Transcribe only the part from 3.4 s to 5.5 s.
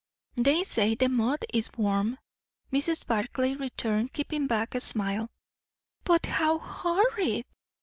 returned, keeping back a smile.